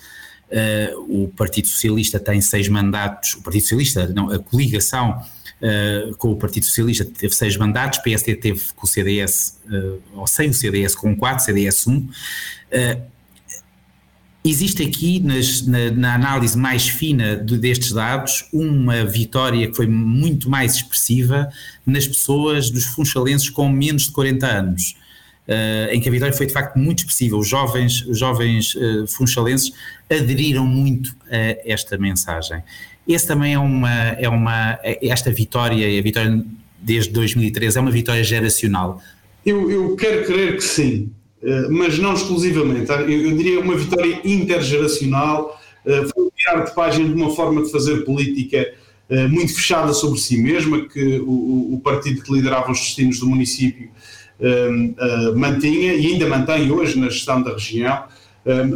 Uh, 0.50 1.24
o 1.26 1.28
Partido 1.28 1.68
Socialista 1.68 2.22
tem 2.22 2.40
seis 2.40 2.70
mandatos, 2.70 3.34
o 3.34 3.42
Partido 3.42 3.64
Socialista, 3.64 4.08
não, 4.08 4.32
a 4.32 4.40
coligação 4.40 5.22
uh, 5.62 6.16
com 6.18 6.32
o 6.32 6.36
Partido 6.36 6.66
Socialista 6.66 7.06
teve 7.06 7.34
seis 7.36 7.56
mandatos, 7.58 8.00
PSD 8.00 8.36
teve 8.36 8.62
com 8.76 8.86
o 8.86 8.90
CDS, 8.90 9.60
uh, 9.66 9.76
eh, 9.76 10.00
ou 10.16 10.28
sem 10.28 10.50
o 10.50 10.54
CDS, 10.54 10.96
com 10.96 11.16
quatro, 11.16 11.44
CDS 11.44 11.88
1. 11.88 12.10
existe 14.44 14.84
aqui, 14.84 15.20
nas, 15.20 15.66
na, 15.66 15.92
na, 15.92 16.16
análise 16.16 16.58
mais 16.58 16.88
fina 16.88 17.36
de, 17.36 17.58
destes 17.58 17.92
dados, 17.92 18.48
uma 18.54 19.04
vitória 19.06 19.68
que 19.68 19.76
foi 19.76 19.88
muito 19.88 20.50
mais 20.50 20.76
expressiva 20.76 21.50
nas 21.86 22.08
pessoas 22.08 22.70
dos 22.70 22.86
funchalenses 22.86 23.50
com 23.50 23.68
menos 23.70 24.04
de 24.04 24.12
40 24.12 24.48
anos 24.48 24.96
uh, 25.48 25.92
em 25.92 26.00
que 26.00 26.10
a 26.10 26.12
vitória 26.12 26.34
foi 26.34 26.46
de 26.46 26.54
facto 26.54 26.78
muito 26.78 27.00
expressiva. 27.00 27.38
Os 27.38 27.48
jovens, 27.48 28.06
os 28.06 28.20
jovens 28.20 28.76
uh, 28.76 29.08
funchalenses 29.08 29.72
aderiram 30.10 30.66
muito 30.66 31.16
a 31.32 31.58
esta 31.66 31.98
mensagem. 31.98 32.62
Esse 33.08 33.26
também 33.26 33.54
é 33.54 33.60
uma, 33.60 33.94
é 33.94 34.28
uma, 34.28 34.78
esta 35.02 35.32
vitória, 35.32 35.88
a 35.98 36.02
vitória 36.02 36.44
desde 36.78 37.12
2013, 37.12 37.78
é 37.78 37.82
uma 37.82 37.92
vitória 37.92 38.24
geracional. 38.24 39.02
Eu, 39.46 39.72
eu 39.72 39.96
quero 39.96 40.26
crer 40.26 40.58
que 40.58 40.64
sim, 40.64 41.10
eh, 41.42 41.68
mas 41.70 41.98
não 41.98 42.14
exclusivamente. 42.14 42.92
Eu, 42.92 43.10
eu 43.10 43.38
diria 43.38 43.62
uma 43.62 43.76
vitória 43.78 44.20
intergeracional, 44.26 45.58
foi 45.86 46.30
virar 46.38 46.66
de 46.66 46.76
página 46.76 47.08
de 47.08 47.14
uma 47.14 47.34
forma 47.34 47.64
de 47.64 47.72
fazer 47.72 48.04
política 48.04 48.74
muito 49.30 49.56
fechada 49.56 49.94
sobre 49.94 50.20
si 50.20 50.36
mesma, 50.38 50.86
que 50.86 51.20
o, 51.20 51.76
o 51.76 51.82
partido 51.82 52.22
que 52.22 52.34
liderava 52.34 52.74
os 52.74 52.80
destinos 52.80 53.22
do 53.22 53.26
município 53.30 53.90
mantinha 55.36 55.94
e 55.94 56.08
ainda 56.08 56.28
mantém 56.28 56.72
hoje 56.72 57.00
na 57.00 57.10
gestão 57.10 57.42
da 57.42 57.54
região 57.54 58.04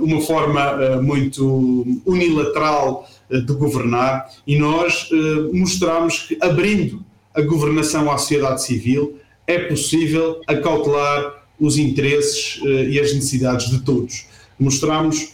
uma 0.01 0.20
forma 0.22 0.74
uh, 0.74 1.03
muito 1.03 2.01
unilateral 2.06 3.08
uh, 3.30 3.41
de 3.41 3.53
governar 3.53 4.30
e 4.46 4.58
nós 4.58 5.10
mostramos 5.53 6.20
que 6.20 6.38
abrindo 6.41 7.03
a 7.34 7.41
governação 7.41 8.12
à 8.12 8.18
sociedade 8.18 8.63
civil 8.63 9.18
é 9.48 9.60
possível 9.60 10.41
acautelar 10.48 11.46
os 11.60 11.77
interesses 11.77 12.60
e 12.89 13.00
as 13.00 13.13
necessidades 13.13 13.70
de 13.70 13.82
todos. 13.82 14.25
Mostramos 14.60 15.34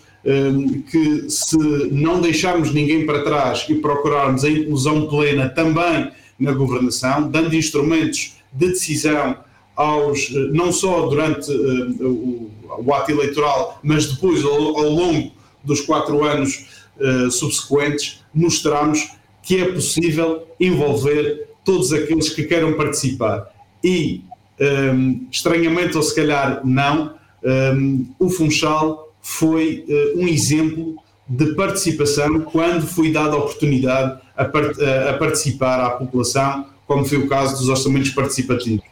que 0.91 1.29
se 1.29 1.57
não 1.91 2.19
deixarmos 2.19 2.73
ninguém 2.73 3.05
para 3.05 3.23
trás 3.23 3.65
e 3.69 3.75
procurarmos 3.75 4.43
a 4.43 4.49
inclusão 4.49 5.07
plena 5.07 5.49
também 5.49 6.11
na 6.37 6.51
governação, 6.51 7.29
dando 7.29 7.55
instrumentos 7.55 8.35
de 8.51 8.67
decisão 8.69 9.37
aos, 9.77 10.31
eh, 10.31 10.49
não 10.51 10.71
só 10.71 11.07
durante 11.07 11.51
uh, 11.51 12.07
o, 12.07 12.51
o, 12.83 12.93
ato 12.93 13.11
eleitoral, 13.11 13.79
mas 13.83 14.11
depois 14.11 14.43
ao, 14.43 14.51
ao 14.51 14.89
longo 14.89 15.31
dos 15.63 15.81
quatro 15.81 16.23
anos 16.23 16.65
uh, 16.99 17.29
subsequentes, 17.29 18.23
mostramos 18.33 19.07
que 19.43 19.61
é 19.61 19.71
possível 19.71 20.47
envolver 20.59 21.47
todos 21.63 21.93
aqueles 21.93 22.29
que 22.29 22.43
queiram 22.43 22.73
participar. 22.73 23.53
E, 23.83 24.21
um, 24.59 24.65
ehm, 24.65 25.27
estranhamente 25.31 25.95
ou 25.95 26.03
se 26.03 26.15
calhar 26.15 26.61
não, 26.65 27.13
um, 27.43 27.49
ehm, 27.49 28.05
o 28.19 28.29
Funchal 28.29 29.13
foi 29.21 29.85
uh, 29.87 30.19
um 30.19 30.27
exemplo 30.27 30.95
de 31.29 31.53
participação 31.53 32.41
quando 32.41 32.87
foi 32.87 33.11
dada 33.11 33.35
a 33.35 33.37
oportunidade 33.37 34.19
a, 34.35 34.45
part 34.45 34.81
a 34.83 35.13
participar 35.13 35.79
à 35.79 35.89
população, 35.91 36.65
como 36.85 37.05
foi 37.05 37.17
o 37.17 37.27
caso 37.27 37.57
dos 37.57 37.69
orçamentos 37.69 38.11
participativos. 38.11 38.83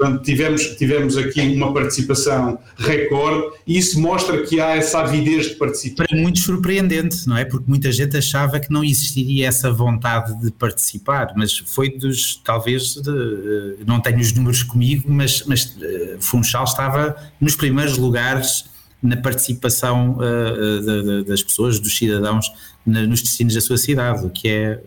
Portanto, 0.00 0.22
tivemos, 0.22 0.62
tivemos 0.76 1.16
aqui 1.18 1.42
uma 1.42 1.74
participação 1.74 2.58
recorde 2.78 3.54
e 3.66 3.76
isso 3.76 4.00
mostra 4.00 4.42
que 4.42 4.58
há 4.58 4.74
essa 4.74 5.00
avidez 5.00 5.48
de 5.48 5.56
participar. 5.56 6.08
Para 6.08 6.16
muitos 6.16 6.42
surpreendente, 6.42 7.28
não 7.28 7.36
é? 7.36 7.44
Porque 7.44 7.66
muita 7.68 7.92
gente 7.92 8.16
achava 8.16 8.58
que 8.58 8.72
não 8.72 8.82
existiria 8.82 9.46
essa 9.46 9.70
vontade 9.70 10.40
de 10.40 10.50
participar, 10.52 11.34
mas 11.36 11.58
foi 11.58 11.90
dos, 11.90 12.40
talvez, 12.42 12.94
de, 12.94 13.10
eh, 13.10 13.84
não 13.86 14.00
tenho 14.00 14.18
os 14.20 14.32
números 14.32 14.62
comigo, 14.62 15.04
mas, 15.06 15.44
mas 15.44 15.76
eh, 15.82 16.16
Funchal 16.18 16.64
estava 16.64 17.14
nos 17.38 17.54
primeiros 17.54 17.98
lugares 17.98 18.70
na 19.02 19.18
participação 19.18 20.16
uh, 20.16 21.24
das 21.24 21.42
pessoas, 21.42 21.78
dos 21.78 21.96
cidadãos, 21.96 22.50
na, 22.86 23.06
nos 23.06 23.20
destinos 23.20 23.54
da 23.54 23.60
sua 23.60 23.76
cidade, 23.76 24.24
o 24.24 24.30
que 24.30 24.48
é, 24.48 24.80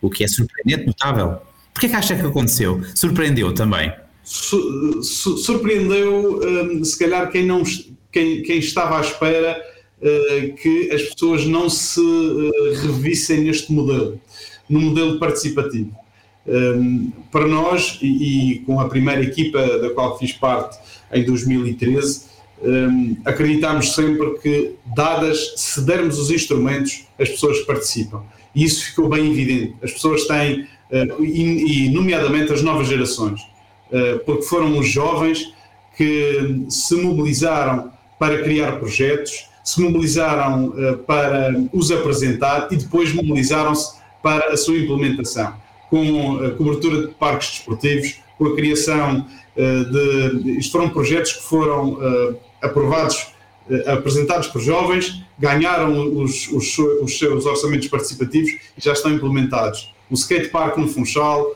o 0.00 0.10
que 0.10 0.24
é 0.24 0.28
surpreendente, 0.28 0.86
notável. 0.86 1.38
Porquê 1.72 1.88
que 1.88 1.94
acha 1.94 2.16
que 2.16 2.26
aconteceu? 2.26 2.82
Surpreendeu 2.94 3.52
também 3.52 3.92
su, 4.32 5.02
su, 5.02 5.36
surpreendeu 5.36 6.40
um, 6.42 6.82
se 6.82 6.98
calhar 6.98 7.30
quem, 7.30 7.44
não, 7.44 7.62
quem, 8.10 8.42
quem 8.42 8.58
estava 8.58 8.96
à 8.96 9.00
espera 9.02 9.62
uh, 10.00 10.54
que 10.54 10.90
as 10.90 11.02
pessoas 11.02 11.44
não 11.44 11.68
se 11.68 12.00
uh, 12.00 12.50
revissem 12.82 13.42
neste 13.42 13.70
modelo, 13.70 14.18
no 14.70 14.80
modelo 14.80 15.18
participativo. 15.18 15.94
Um, 16.46 17.12
para 17.30 17.46
nós, 17.46 17.98
e, 18.00 18.54
e, 18.54 18.58
com 18.60 18.80
a 18.80 18.88
primeira 18.88 19.22
equipa 19.22 19.60
da 19.78 19.90
qual 19.90 20.18
fiz 20.18 20.32
parte 20.32 20.78
em 21.12 21.24
2013, 21.24 22.22
um, 22.62 23.16
acreditámos 23.26 23.94
sempre 23.94 24.38
que, 24.38 24.72
dadas, 24.96 25.52
se 25.56 25.82
dermos 25.82 26.18
os 26.18 26.30
instrumentos, 26.30 27.04
as 27.18 27.28
pessoas 27.28 27.60
participam. 27.60 28.22
E 28.54 28.64
isso 28.64 28.86
ficou 28.86 29.10
bem 29.10 29.30
evidente. 29.30 29.74
As 29.82 29.92
pessoas 29.92 30.26
têm, 30.26 30.62
uh, 30.62 31.22
e, 31.22 31.86
e, 31.86 31.90
nomeadamente 31.90 32.50
as 32.50 32.62
novas 32.62 32.88
gerações, 32.88 33.51
porque 34.24 34.42
foram 34.42 34.78
os 34.78 34.88
jovens 34.88 35.52
que 35.96 36.64
se 36.68 36.94
mobilizaram 36.96 37.92
para 38.18 38.42
criar 38.42 38.78
projetos, 38.78 39.48
se 39.64 39.80
mobilizaram 39.80 40.74
eh, 40.76 40.92
para 41.06 41.54
os 41.72 41.90
apresentar 41.90 42.68
e 42.70 42.76
depois 42.76 43.12
mobilizaram-se 43.12 44.00
para 44.22 44.52
a 44.52 44.56
sua 44.56 44.76
implementação, 44.76 45.54
com 45.90 46.38
a 46.38 46.50
cobertura 46.52 47.06
de 47.06 47.14
parques 47.14 47.50
desportivos, 47.50 48.16
com 48.38 48.46
a 48.46 48.54
criação 48.54 49.26
eh, 49.56 49.84
de. 49.84 50.58
Isto 50.58 50.72
foram 50.72 50.88
projetos 50.88 51.32
que 51.34 51.42
foram 51.42 51.98
aprovados, 52.60 53.26
apresentados 53.86 54.48
por 54.48 54.60
jovens, 54.60 55.22
ganharam 55.38 56.16
os, 56.22 56.48
os, 56.48 56.78
os 56.78 57.18
seus 57.18 57.44
orçamentos 57.44 57.88
participativos 57.88 58.52
e 58.52 58.80
já 58.80 58.92
estão 58.92 59.12
implementados. 59.12 59.92
O 60.10 60.14
skatepark 60.14 60.76
no 60.78 60.88
Funchal, 60.88 61.54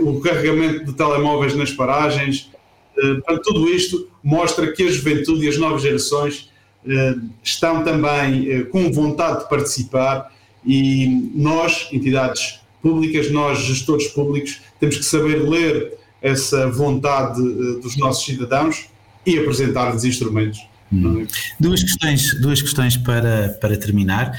o 0.00 0.20
carregamento 0.20 0.84
de 0.84 0.92
telemóveis 0.92 1.54
nas 1.54 1.70
paragens. 1.72 2.50
Eh, 2.96 3.14
portanto, 3.14 3.42
tudo 3.42 3.68
isto 3.68 4.08
mostra 4.22 4.72
que 4.72 4.82
a 4.82 4.90
juventude 4.90 5.46
e 5.46 5.48
as 5.48 5.56
novas 5.56 5.82
gerações 5.82 6.50
eh, 6.86 7.14
estão 7.42 7.84
também 7.84 8.50
eh, 8.50 8.62
com 8.64 8.90
vontade 8.92 9.44
de 9.44 9.48
participar 9.48 10.32
e 10.66 11.30
nós, 11.34 11.88
entidades 11.92 12.60
públicas, 12.82 13.30
nós, 13.30 13.60
gestores 13.60 14.08
públicos, 14.08 14.60
temos 14.80 14.96
que 14.96 15.04
saber 15.04 15.48
ler 15.48 15.96
essa 16.20 16.68
vontade 16.68 17.40
dos 17.80 17.96
nossos 17.96 18.24
cidadãos 18.24 18.88
e 19.24 19.38
apresentar-lhes 19.38 20.04
instrumentos. 20.04 20.60
Hum. 20.92 21.26
Duas 21.60 21.82
questões, 21.82 22.40
duas 22.40 22.60
questões 22.60 22.96
para, 22.96 23.56
para 23.60 23.76
terminar. 23.76 24.32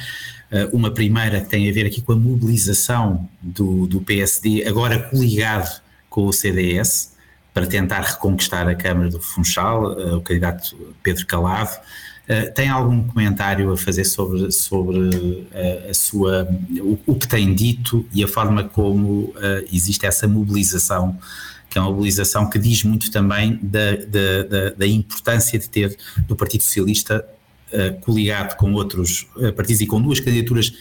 Uma 0.71 0.91
primeira 0.91 1.41
que 1.41 1.49
tem 1.49 1.69
a 1.69 1.73
ver 1.73 1.85
aqui 1.85 2.01
com 2.01 2.13
a 2.13 2.15
mobilização 2.15 3.29
do, 3.41 3.85
do 3.85 4.01
PSD, 4.01 4.65
agora 4.67 4.99
coligado 4.99 5.81
com 6.09 6.25
o 6.25 6.33
CDS, 6.33 7.13
para 7.53 7.67
tentar 7.67 8.01
reconquistar 8.01 8.67
a 8.67 8.75
Câmara 8.75 9.09
do 9.09 9.19
Funchal, 9.19 9.91
o 10.17 10.21
candidato 10.21 10.75
Pedro 11.03 11.25
Calado. 11.27 11.77
tem 12.55 12.69
algum 12.69 13.03
comentário 13.03 13.71
a 13.71 13.77
fazer 13.77 14.05
sobre, 14.05 14.51
sobre 14.51 15.47
a, 15.53 15.89
a 15.89 15.93
sua, 15.93 16.47
o, 16.79 16.97
o, 17.05 17.15
que 17.15 17.27
tem 17.27 17.53
dito 17.53 18.05
e 18.13 18.23
a 18.23 18.27
forma 18.27 18.63
como 18.63 19.33
existe 19.71 20.05
essa 20.05 20.27
mobilização 20.27 21.17
que 21.69 21.77
é 21.77 21.81
uma 21.81 21.91
mobilização 21.91 22.49
que 22.49 22.57
diz 22.57 22.83
muito 22.83 23.11
também 23.11 23.59
da, 23.61 23.95
da, 23.95 24.43
da, 24.43 24.69
da 24.71 24.87
importância 24.87 25.59
de 25.59 25.69
ter 25.69 25.95
do 26.27 26.35
Partido 26.35 26.63
Socialista 26.63 27.23
coligado 28.01 28.55
com 28.57 28.73
outros 28.73 29.27
uh, 29.35 29.53
partidos 29.53 29.81
e 29.81 29.87
com 29.87 30.01
duas 30.01 30.19
candidaturas 30.19 30.73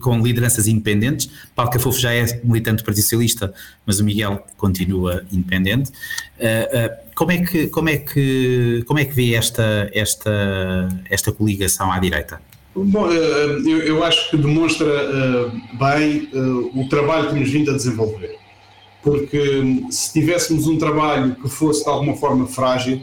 com 0.00 0.20
lideranças 0.20 0.66
independentes. 0.66 1.30
Paulo 1.54 1.70
Cafofo 1.70 1.98
já 1.98 2.12
é 2.12 2.40
militante 2.44 2.82
do 2.82 2.84
Partido 2.84 3.02
Socialista, 3.02 3.52
mas 3.84 4.00
o 4.00 4.04
Miguel 4.04 4.44
continua 4.56 5.24
independente. 5.32 5.90
Uh, 5.90 7.12
como, 7.14 7.32
é 7.32 7.38
que, 7.38 7.66
como, 7.68 7.88
é 7.88 7.96
que, 7.96 8.84
como 8.86 8.98
é 8.98 9.04
que 9.04 9.14
vê 9.14 9.34
esta, 9.34 9.90
esta, 9.92 10.88
esta 11.10 11.32
coligação 11.32 11.90
à 11.90 11.98
direita? 11.98 12.40
Bom, 12.74 13.06
eu, 13.10 14.02
acho 14.02 14.30
que 14.30 14.36
demonstra 14.38 14.86
bem 15.78 16.30
o 16.74 16.88
trabalho 16.88 17.28
que 17.28 17.38
nos 17.38 17.50
vindo 17.50 17.70
a 17.70 17.74
desenvolver 17.74 18.40
porque 19.02 19.58
hum, 19.58 19.90
se 19.90 20.12
tivéssemos 20.12 20.66
um 20.66 20.78
trabalho 20.78 21.34
que 21.34 21.48
fosse 21.48 21.82
de 21.82 21.90
alguma 21.90 22.16
forma 22.16 22.46
frágil, 22.46 23.02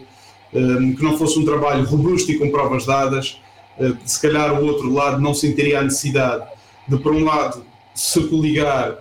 que 0.52 1.04
não 1.04 1.18
fosse 1.18 1.38
um 1.38 1.46
trabalho 1.46 1.84
robusto 1.86 2.32
e 2.32 2.38
com 2.38 2.50
provas 2.50 2.86
dadas, 2.86 3.40
hum, 3.80 3.96
se 4.06 4.22
calhar 4.22 4.60
o 4.60 4.66
outro 4.66 4.92
lado 4.92 5.22
não 5.22 5.34
sentiria 5.34 5.80
a 5.80 5.84
necessidade 5.84 6.46
de, 6.88 6.98
por 6.98 7.14
um 7.14 7.24
lado, 7.24 7.64
se 7.94 8.22
coligar 8.28 8.98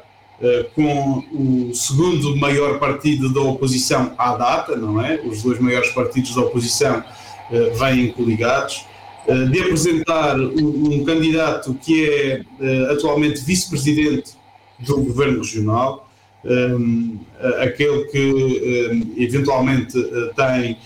com 0.75 1.25
o 1.33 1.75
segundo 1.75 2.37
maior 2.37 2.79
partido 2.79 3.33
da 3.33 3.41
oposição 3.41 4.13
à 4.17 4.37
data, 4.37 4.77
não 4.77 5.05
é? 5.05 5.21
Os 5.25 5.43
dois 5.43 5.59
maiores 5.59 5.91
partidos 5.91 6.33
da 6.35 6.43
oposição 6.43 7.03
vêm 7.77 8.13
coligados, 8.13 8.85
de 9.51 9.61
apresentar 9.61 10.39
um 10.39 11.03
candidato 11.05 11.75
que 11.75 12.09
é 12.09 12.43
atualmente 12.93 13.41
vice-presidente 13.45 14.33
do 14.79 15.03
governo 15.03 15.39
regional, 15.39 16.09
aquele 17.61 18.05
que 18.05 19.15
eventualmente 19.17 20.01
tem, 20.37 20.79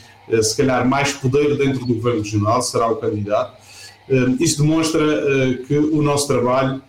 se 0.43 0.57
calhar, 0.57 0.88
mais 0.88 1.12
poder 1.12 1.57
dentro 1.57 1.85
do 1.85 1.95
governo 1.95 2.23
regional, 2.23 2.62
será 2.62 2.88
o 2.88 2.97
candidato. 2.97 3.61
Um, 4.09 4.37
isso 4.41 4.62
demonstra 4.62 5.02
uh, 5.02 5.64
que 5.64 5.76
o 5.76 6.02
nosso 6.02 6.26
trabalho 6.26 6.83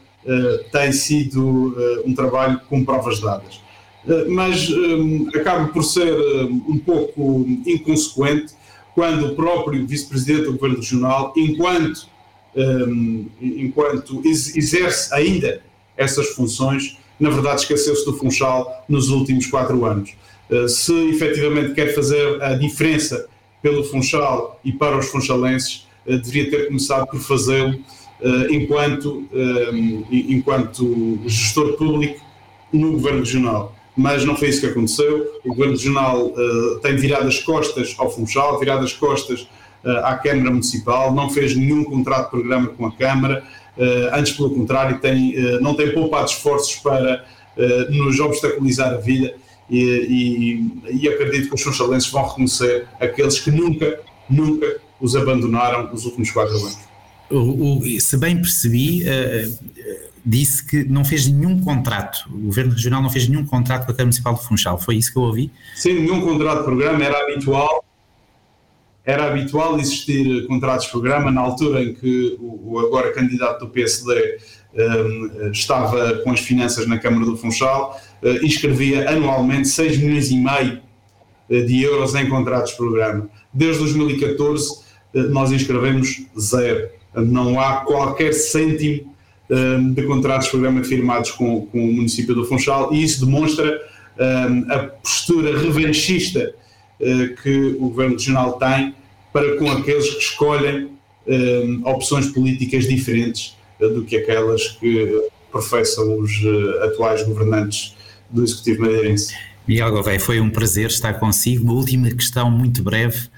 tem 0.71 0.89
sido 0.93 1.75
um 2.05 2.15
trabalho 2.15 2.61
com 2.69 2.81
provas 2.85 3.19
dadas. 3.19 3.59
mas 4.29 4.69
acaba 5.35 5.67
por 5.67 5.83
ser 5.83 6.13
um 6.15 6.77
pouco 6.77 7.45
inconsequente 7.67 8.53
quando 8.95 9.25
o 9.25 9.35
próprio 9.35 9.85
vice-presidente 9.85 10.43
do 10.43 10.53
governo 10.53 10.77
regional, 10.77 11.33
enquanto, 11.35 12.07
enquanto 13.41 14.21
exerce 14.25 15.13
ainda 15.13 15.61
essas 15.97 16.29
funções, 16.29 16.97
na 17.19 17.29
verdade 17.29 17.61
esqueceu-se 17.61 18.05
do 18.05 18.13
Funchal 18.13 18.85
nos 18.87 19.09
últimos 19.09 19.47
quatro 19.47 19.83
anos. 19.85 20.15
Eh, 20.49 20.67
se 20.67 20.93
efetivamente 21.09 21.73
quer 21.73 21.93
fazer 21.93 22.41
a 22.41 22.53
diferença 22.53 23.27
pelo 23.61 23.83
Funchal 23.83 24.59
e 24.63 24.71
para 24.71 24.97
os 24.97 25.07
funchalenses, 25.07 25.87
eh, 26.05 26.17
deveria 26.17 26.51
ter 26.51 26.67
começado 26.67 27.07
por 27.07 27.19
fazê-lo 27.19 27.79
eh, 28.21 28.47
enquanto, 28.51 29.27
enquanto 30.11 31.19
gestor 31.25 31.73
público 31.73 32.23
no 32.71 32.93
Governo 32.93 33.19
Regional. 33.19 33.75
Mas 33.95 34.25
não 34.25 34.35
foi 34.35 34.49
isso 34.49 34.61
que 34.61 34.67
aconteceu. 34.67 35.27
O 35.45 35.49
Governo 35.49 35.73
Regional 35.73 36.33
tem 36.81 36.95
virado 36.95 37.27
as 37.27 37.39
costas 37.39 37.93
ao 37.97 38.09
Funchal, 38.09 38.59
virado 38.59 38.83
as 38.83 38.93
costas 38.93 39.47
à 39.83 40.15
Câmara 40.15 40.49
Municipal, 40.49 41.13
não 41.13 41.29
fez 41.29 41.55
nenhum 41.55 41.83
contrato 41.83 42.23
de 42.23 42.29
programa 42.31 42.67
com 42.69 42.87
a 42.87 42.91
Câmara, 42.91 43.43
antes 44.13 44.33
pelo 44.33 44.49
contrário, 44.49 44.99
tem, 44.99 45.35
não 45.61 45.75
tem 45.75 45.93
poupado 45.93 46.25
esforços 46.25 46.75
para 46.77 47.23
nos 47.89 48.19
obstaculizar 48.19 48.93
a 48.93 48.97
vida 48.97 49.35
e, 49.73 50.69
e, 50.91 51.01
e 51.01 51.09
acredito 51.09 51.49
que 51.49 51.55
os 51.55 51.61
funchalenses 51.61 52.09
vão 52.09 52.27
reconhecer 52.27 52.87
aqueles 52.99 53.39
que 53.39 53.49
nunca, 53.49 53.99
nunca 54.29 54.77
os 55.01 55.15
abandonaram 55.15 55.91
nos 55.91 56.05
últimos 56.05 56.29
quatro 56.29 56.55
anos. 56.55 56.77
O, 57.31 57.79
o, 57.79 57.99
se 57.99 58.15
bem 58.17 58.35
percebi, 58.35 59.03
uh, 59.03 60.13
disse 60.23 60.63
que 60.63 60.83
não 60.83 61.03
fez 61.03 61.27
nenhum 61.27 61.59
contrato, 61.59 62.29
o 62.31 62.37
Governo 62.37 62.73
Regional 62.73 63.01
não 63.01 63.09
fez 63.09 63.27
nenhum 63.27 63.45
contrato 63.45 63.85
com 63.85 63.91
a 63.91 63.95
Câmara 63.95 64.05
Municipal 64.05 64.35
de 64.35 64.45
Funchal, 64.45 64.79
foi 64.79 64.97
isso 64.97 65.11
que 65.11 65.17
eu 65.17 65.23
ouvi? 65.23 65.51
Sim, 65.75 65.93
nenhum 65.93 66.21
contrato 66.21 66.59
de 66.59 66.65
programa, 66.65 67.03
era 67.03 67.23
habitual 67.23 67.83
era 69.05 69.25
habitual 69.25 69.79
existir 69.79 70.47
contratos 70.47 70.85
de 70.85 70.91
programa 70.91 71.29
na 71.29 71.41
altura 71.41 71.83
em 71.83 71.93
que 71.93 72.37
o, 72.39 72.79
agora 72.79 73.11
candidato 73.11 73.65
do 73.65 73.69
PSD 73.69 74.37
um, 74.73 75.51
estava 75.51 76.15
com 76.19 76.31
as 76.31 76.39
finanças 76.39 76.87
na 76.87 76.97
Câmara 76.97 77.25
do 77.25 77.37
Funchal, 77.37 77.99
uh, 78.21 78.45
inscrevia 78.45 79.09
anualmente 79.09 79.67
6 79.67 79.97
milhões 79.97 80.31
e 80.31 80.37
meio 80.37 80.81
uh, 81.49 81.65
de 81.65 81.83
euros 81.83 82.15
em 82.15 82.29
contratos 82.29 82.71
de 82.71 82.77
programa. 82.77 83.29
Desde 83.53 83.79
2014 83.79 84.71
uh, 85.13 85.21
nós 85.29 85.51
inscrevemos 85.51 86.25
zero. 86.39 86.89
Não 87.13 87.59
há 87.59 87.81
qualquer 87.81 88.33
cêntimo 88.33 89.13
um, 89.49 89.93
de 89.93 90.03
contratos 90.03 90.45
de 90.45 90.51
programa 90.51 90.83
firmados 90.83 91.31
com, 91.31 91.65
com, 91.67 91.89
o 91.89 91.93
município 91.93 92.33
do 92.33 92.45
Funchal 92.45 92.93
e 92.93 93.03
isso 93.03 93.23
demonstra 93.25 93.81
um, 94.17 94.71
a 94.71 94.79
postura 94.79 95.59
revanchista 95.59 96.55
que 97.41 97.75
o 97.79 97.89
Governo 97.89 98.13
Regional 98.13 98.53
tem 98.53 98.95
para 99.31 99.57
com 99.57 99.69
aqueles 99.71 100.09
que 100.11 100.19
escolhem 100.19 100.91
um, 101.27 101.81
opções 101.85 102.27
políticas 102.27 102.87
diferentes 102.87 103.57
uh, 103.81 103.89
do 103.89 104.03
que 104.03 104.17
aquelas 104.17 104.67
que 104.67 105.29
professam 105.51 106.17
os 106.19 106.31
atuais 106.83 107.23
governantes 107.23 107.95
do 108.29 108.43
Executivo 108.43 108.81
Madeirense. 108.81 109.35
Miguel 109.67 109.91
Gouveia, 109.91 110.19
foi 110.19 110.39
um 110.39 110.49
prazer 110.49 110.87
estar 110.87 111.13
consigo. 111.13 111.63
Uma 111.63 111.73
última 111.73 112.09
questão 112.09 112.49
muito 112.49 112.81
breve. 112.81 113.29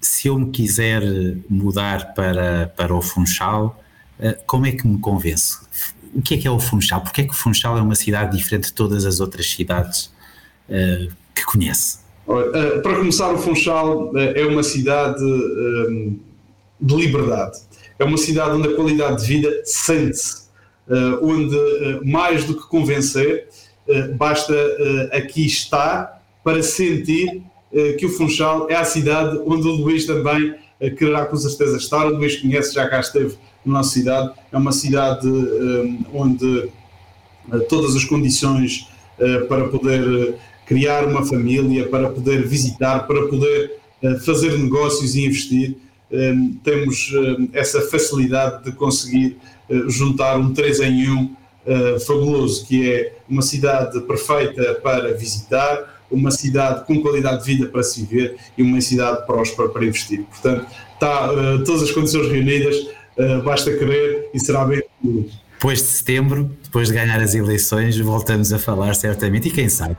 Se 0.00 0.28
eu 0.28 0.38
me 0.38 0.50
quiser 0.50 1.02
mudar 1.48 2.14
para, 2.14 2.72
para 2.74 2.94
o 2.94 3.02
Funchal, 3.02 3.78
como 4.46 4.66
é 4.66 4.72
que 4.72 4.88
me 4.88 4.98
convenço? 4.98 5.60
O 6.14 6.22
que 6.22 6.34
é 6.34 6.38
que 6.38 6.48
é 6.48 6.50
o 6.50 6.58
Funchal? 6.58 7.02
Porque 7.02 7.20
é 7.20 7.24
que 7.24 7.30
o 7.30 7.36
Funchal 7.36 7.76
é 7.76 7.82
uma 7.82 7.94
cidade 7.94 8.36
diferente 8.36 8.68
de 8.68 8.72
todas 8.72 9.04
as 9.04 9.20
outras 9.20 9.48
cidades 9.50 10.10
que 11.34 11.44
conhece? 11.44 11.98
Eh, 12.28 12.80
para 12.80 12.96
começar, 12.96 13.32
o 13.32 13.38
Funchal 13.38 14.12
eh, 14.14 14.42
é 14.42 14.46
uma 14.46 14.62
cidade 14.62 15.24
eh, 15.24 16.10
de 16.78 16.94
liberdade. 16.94 17.58
É 17.98 18.04
uma 18.04 18.18
cidade 18.18 18.50
onde 18.50 18.68
a 18.68 18.76
qualidade 18.76 19.22
de 19.22 19.28
vida 19.28 19.62
sente-se, 19.64 20.46
onde 21.20 21.56
mais 22.04 22.44
do 22.44 22.54
que 22.54 22.68
convencer, 22.68 23.48
basta 24.16 24.54
aqui 25.12 25.44
estar 25.44 26.22
para 26.44 26.62
sentir 26.62 27.42
que 27.98 28.06
o 28.06 28.08
Funchal 28.08 28.70
é 28.70 28.76
a 28.76 28.84
cidade 28.84 29.40
onde 29.44 29.66
o 29.66 29.72
Luís 29.72 30.06
também 30.06 30.54
quererá 30.96 31.26
com 31.26 31.36
certeza 31.36 31.76
estar. 31.76 32.06
O 32.06 32.16
Luís 32.16 32.36
conhece, 32.36 32.72
já 32.72 32.88
cá 32.88 33.00
esteve 33.00 33.36
na 33.66 33.74
nossa 33.74 33.90
cidade. 33.90 34.30
É 34.52 34.56
uma 34.56 34.70
cidade 34.70 35.28
onde 36.14 36.68
todas 37.68 37.96
as 37.96 38.04
condições 38.04 38.88
para 39.48 39.66
poder 39.68 40.36
criar 40.68 41.06
uma 41.06 41.24
família, 41.24 41.88
para 41.88 42.10
poder 42.10 42.46
visitar, 42.46 43.06
para 43.06 43.26
poder 43.26 43.78
uh, 44.02 44.20
fazer 44.20 44.56
negócios 44.58 45.16
e 45.16 45.24
investir. 45.24 45.76
Ehm, 46.10 46.52
temos 46.64 47.12
ehm, 47.12 47.48
essa 47.52 47.82
facilidade 47.82 48.64
de 48.64 48.72
conseguir 48.72 49.36
juntar 49.88 50.38
um 50.38 50.54
3 50.54 50.80
em 50.80 51.10
1 51.10 51.24
uh, 51.24 52.00
fabuloso, 52.00 52.66
que 52.66 52.90
é 52.90 53.14
uma 53.28 53.42
cidade 53.42 54.00
perfeita 54.02 54.74
para 54.82 55.12
visitar, 55.14 56.02
uma 56.10 56.30
cidade 56.30 56.86
com 56.86 57.02
qualidade 57.02 57.44
de 57.44 57.54
vida 57.54 57.68
para 57.68 57.82
se 57.82 58.02
viver 58.02 58.36
e 58.56 58.62
uma 58.62 58.80
cidade 58.80 59.26
próspera 59.26 59.68
para 59.68 59.84
investir. 59.84 60.22
Portanto, 60.22 60.66
está 60.94 61.28
todas 61.66 61.82
as 61.82 61.90
condições 61.90 62.28
reunidas, 62.28 62.74
basta 63.44 63.70
querer 63.76 64.30
e 64.32 64.40
será 64.40 64.64
bem 64.64 64.82
depois 65.58 65.80
de 65.80 65.88
setembro, 65.88 66.56
depois 66.62 66.86
de 66.86 66.94
ganhar 66.94 67.20
as 67.20 67.34
eleições, 67.34 67.98
voltamos 67.98 68.52
a 68.52 68.60
falar 68.60 68.94
certamente 68.94 69.48
e 69.48 69.50
quem 69.50 69.68
sabe. 69.68 69.96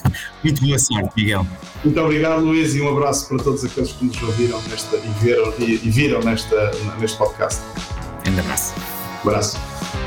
Muito 0.42 0.64
boa 0.64 0.78
sorte, 0.78 1.12
Miguel. 1.14 1.46
Muito 1.84 2.00
obrigado, 2.00 2.40
Luís, 2.42 2.74
e 2.74 2.80
um 2.80 2.88
abraço 2.88 3.28
para 3.28 3.38
todos 3.38 3.62
aqueles 3.64 3.92
que 3.92 4.06
nos 4.06 4.22
ouviram 4.22 4.62
nesta, 4.62 4.96
e, 4.96 5.08
viram, 5.22 5.52
e, 5.58 5.72
e 5.74 5.90
viram 5.90 6.20
nesta, 6.20 6.70
neste 6.98 7.18
podcast. 7.18 7.60
Um 8.26 8.38
abraço. 8.38 8.74
Um 9.22 9.28
abraço. 9.28 10.03